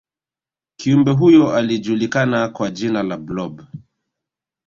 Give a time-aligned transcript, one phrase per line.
[0.77, 3.61] kiumbe huyo alijulikana kwa jina la blob